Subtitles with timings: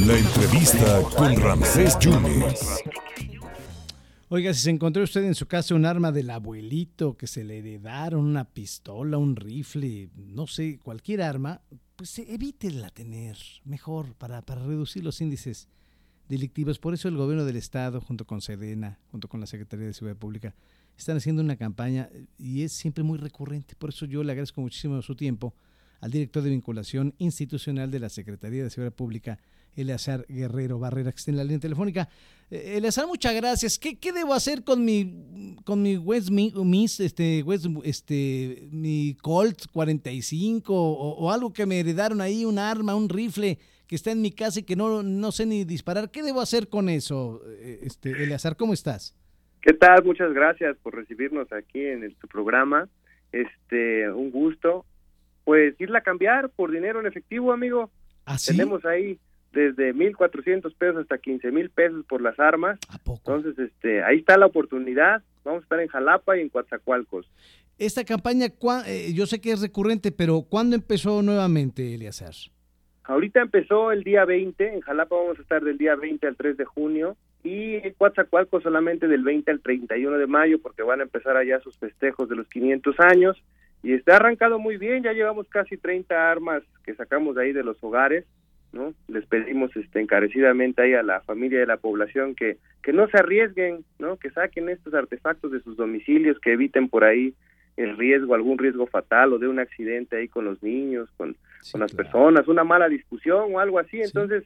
[0.00, 2.82] La entrevista con Ramsés Yunes.
[4.28, 7.58] Oiga, si se encontró usted en su casa un arma del abuelito que se le
[7.58, 11.60] heredaron, una pistola, un rifle, no sé, cualquier arma,
[11.94, 15.68] pues evítela tener, mejor, para, para reducir los índices
[16.28, 16.78] delictivos.
[16.80, 20.18] Por eso el gobierno del Estado, junto con Sedena, junto con la Secretaría de Seguridad
[20.18, 20.54] Pública,
[20.96, 22.08] están haciendo una campaña
[22.38, 23.76] y es siempre muy recurrente.
[23.76, 25.54] Por eso yo le agradezco muchísimo su tiempo
[26.02, 29.38] al director de vinculación institucional de la Secretaría de Seguridad Pública,
[29.76, 32.08] Eleazar Guerrero Barrera, que está en la línea telefónica.
[32.50, 33.78] Eh, Eleazar, muchas gracias.
[33.78, 39.66] ¿Qué, ¿Qué, debo hacer con mi con mi West Miss, este, West, este, mi Colt
[39.72, 44.22] 45 o, o, algo que me heredaron ahí, un arma, un rifle que está en
[44.22, 46.10] mi casa y que no, no sé ni disparar?
[46.10, 48.56] ¿Qué debo hacer con eso, eh, este, Eleazar?
[48.56, 49.16] ¿Cómo estás?
[49.60, 50.02] ¿Qué tal?
[50.04, 52.88] Muchas gracias por recibirnos aquí en tu programa.
[53.30, 54.84] Este, un gusto
[55.72, 57.90] pues irla a cambiar por dinero en efectivo, amigo.
[58.24, 58.52] ¿Ah, sí?
[58.52, 59.18] Tenemos ahí
[59.52, 62.78] desde 1.400 pesos hasta 15.000 pesos por las armas.
[62.88, 63.36] ¿A poco?
[63.36, 65.22] Entonces, este, ahí está la oportunidad.
[65.44, 67.30] Vamos a estar en Jalapa y en Coatzacoalcos.
[67.78, 68.46] Esta campaña,
[68.86, 72.34] eh, yo sé que es recurrente, pero ¿cuándo empezó nuevamente, Eliazar?
[73.04, 76.56] Ahorita empezó el día 20, en Jalapa vamos a estar del día 20 al 3
[76.56, 81.02] de junio y en Coatzacoalcos solamente del 20 al 31 de mayo porque van a
[81.02, 83.42] empezar allá sus festejos de los 500 años
[83.82, 87.64] y está arrancado muy bien, ya llevamos casi 30 armas que sacamos de ahí de
[87.64, 88.24] los hogares,
[88.72, 88.94] ¿no?
[89.08, 93.18] Les pedimos este encarecidamente ahí a la familia de la población que que no se
[93.18, 94.16] arriesguen, ¿no?
[94.16, 97.34] Que saquen estos artefactos de sus domicilios, que eviten por ahí
[97.76, 101.72] el riesgo, algún riesgo fatal o de un accidente ahí con los niños, con, sí,
[101.72, 102.10] con las claro.
[102.10, 103.98] personas, una mala discusión o algo así.
[103.98, 104.02] Sí.
[104.02, 104.44] Entonces,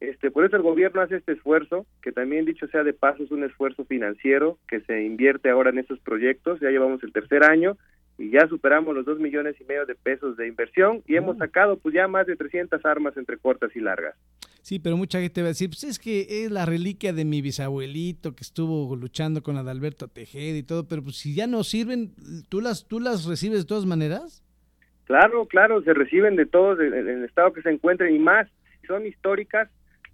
[0.00, 3.30] este, por eso el gobierno hace este esfuerzo, que también dicho sea de paso es
[3.30, 7.76] un esfuerzo financiero que se invierte ahora en estos proyectos, ya llevamos el tercer año
[8.18, 11.78] y ya superamos los dos millones y medio de pesos de inversión y hemos sacado
[11.78, 14.14] pues ya más de 300 armas entre cortas y largas.
[14.62, 17.42] Sí, pero mucha gente va a decir, pues es que es la reliquia de mi
[17.42, 22.12] bisabuelito que estuvo luchando con Adalberto Tejeda y todo, pero pues si ya no sirven,
[22.48, 24.44] ¿tú las, tú las recibes de todas maneras?
[25.04, 28.48] Claro, claro, se reciben de todos en el estado que se encuentren y más,
[28.86, 29.68] son históricas,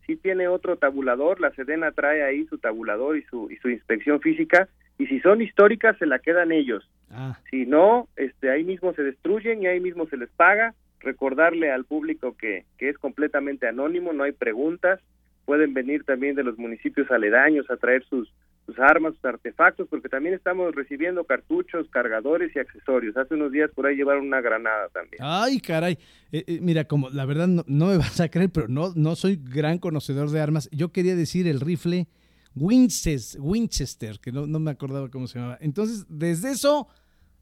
[0.07, 4.21] sí tiene otro tabulador, la Sedena trae ahí su tabulador y su, y su inspección
[4.21, 4.67] física,
[4.99, 6.89] y si son históricas se la quedan ellos.
[7.11, 7.39] Ah.
[7.51, 10.75] Si no, este, ahí mismo se destruyen y ahí mismo se les paga.
[11.01, 15.01] Recordarle al público que, que es completamente anónimo, no hay preguntas.
[15.45, 18.31] Pueden venir también de los municipios aledaños a traer sus,
[18.69, 23.17] sus armas, sus artefactos, porque también estamos recibiendo cartuchos, cargadores y accesorios.
[23.17, 25.23] Hace unos días por ahí llevaron una granada también.
[25.25, 25.99] Ay, caray.
[26.33, 29.17] Eh, eh, mira, como la verdad no, no, me vas a creer, pero no, no
[29.17, 30.69] soy gran conocedor de armas.
[30.71, 32.09] Yo quería decir el rifle
[32.55, 35.59] Winchester, Winchester que no, no, me acordaba cómo se llamaba.
[35.61, 36.89] Entonces, desde eso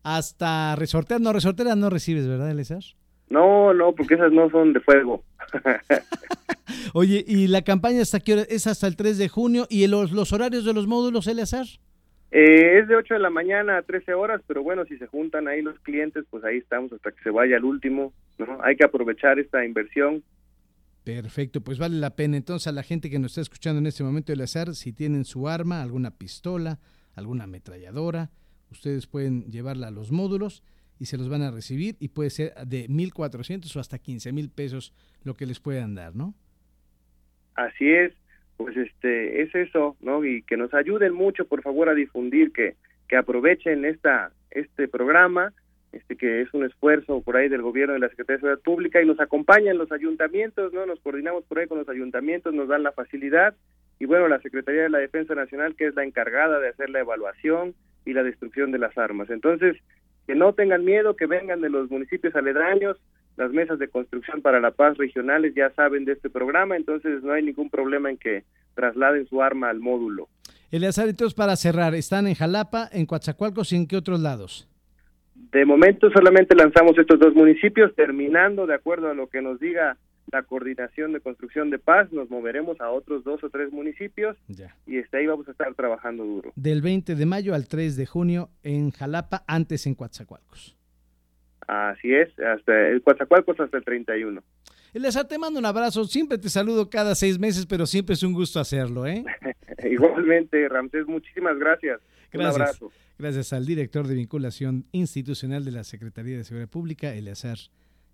[0.03, 2.83] hasta resortear, no, resorteras no recibes, ¿verdad, Elezar?
[3.29, 5.25] No, no, porque esas no son de fuego.
[6.95, 8.43] Oye, ¿y la campaña hasta qué hora?
[8.49, 9.67] ¿Es hasta el 3 de junio?
[9.69, 11.67] ¿Y los, los horarios de los módulos, Eleazar?
[12.31, 15.49] Eh, es de 8 de la mañana a 13 horas, pero bueno, si se juntan
[15.49, 18.13] ahí los clientes, pues ahí estamos hasta que se vaya el último.
[18.39, 18.59] ¿no?
[18.63, 20.23] Hay que aprovechar esta inversión
[21.07, 22.37] Perfecto, pues vale la pena.
[22.37, 25.25] Entonces a la gente que nos está escuchando en este momento del azar, si tienen
[25.25, 26.81] su arma, alguna pistola,
[27.15, 28.31] alguna ametralladora,
[28.73, 30.65] ustedes pueden llevarla a los módulos
[30.99, 34.93] y se los van a recibir y puede ser de 1.400 o hasta 15.000 pesos
[35.23, 36.35] lo que les puedan dar, ¿no?
[37.55, 38.13] Así es,
[38.57, 40.25] pues este es eso, ¿no?
[40.25, 42.75] Y que nos ayuden mucho, por favor, a difundir, que,
[43.09, 45.53] que aprovechen esta este programa,
[45.97, 49.03] este que es un esfuerzo por ahí del gobierno de la Secretaría de Seguridad Pública
[49.03, 50.87] y nos acompañan los ayuntamientos, ¿no?
[50.87, 53.55] Nos coordinamos por ahí con los ayuntamientos, nos dan la facilidad
[53.99, 57.01] y bueno, la Secretaría de la Defensa Nacional que es la encargada de hacer la
[57.01, 57.75] evaluación
[58.05, 59.31] y la destrucción de las armas.
[59.31, 59.77] Entonces,
[60.27, 62.97] que no tengan miedo, que vengan de los municipios aledaños,
[63.37, 67.33] las mesas de construcción para la paz regionales ya saben de este programa, entonces no
[67.33, 70.29] hay ningún problema en que trasladen su arma al módulo.
[70.71, 74.69] Eleazar, entonces para cerrar, ¿están en Jalapa, en Coatzacoalcos y en qué otros lados?
[75.53, 79.97] De momento solamente lanzamos estos dos municipios, terminando de acuerdo a lo que nos diga
[80.33, 84.75] la coordinación de construcción de paz, nos moveremos a otros dos o tres municipios ya.
[84.87, 86.53] y este, ahí vamos a estar trabajando duro.
[86.57, 90.77] Del 20 de mayo al 3 de junio en Jalapa, antes en Coatzacoalcos.
[91.67, 94.43] Así es, hasta el Coatzacoalcos hasta el 31.
[94.97, 98.33] Elisa, te mando un abrazo, siempre te saludo cada seis meses, pero siempre es un
[98.33, 99.27] gusto hacerlo, ¿eh?
[99.91, 102.01] Igualmente, Ramsés, muchísimas gracias.
[102.33, 102.57] Gracias.
[102.57, 102.93] Un abrazo.
[103.19, 107.59] Gracias al director de vinculación institucional de la Secretaría de Seguridad Pública, Eleazar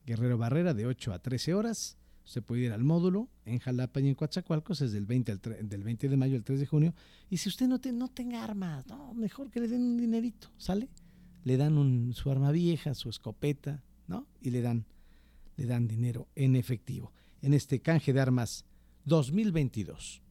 [0.06, 1.99] Guerrero Barrera, de 8 a 13 horas.
[2.25, 5.84] Usted puede ir al módulo en Jalapa y en Coatzacoalcos, es del 20, al del
[5.84, 6.94] 20 de mayo al 3 de junio.
[7.31, 10.49] Y si usted no, te, no tenga armas, no, mejor que le den un dinerito,
[10.56, 10.88] ¿sale?
[11.44, 14.26] Le dan un, su arma vieja, su escopeta, ¿no?
[14.40, 14.84] Y le dan
[15.66, 17.12] dan dinero en efectivo
[17.42, 18.64] en este canje de armas
[19.04, 20.22] 2022.